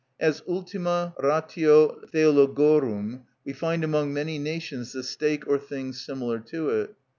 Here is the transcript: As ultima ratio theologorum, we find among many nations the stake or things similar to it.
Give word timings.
As 0.19 0.41
ultima 0.47 1.13
ratio 1.19 2.01
theologorum, 2.11 3.25
we 3.45 3.53
find 3.53 3.83
among 3.83 4.11
many 4.11 4.39
nations 4.39 4.93
the 4.93 5.03
stake 5.03 5.45
or 5.47 5.59
things 5.59 6.03
similar 6.03 6.39
to 6.39 6.69
it. 6.71 6.95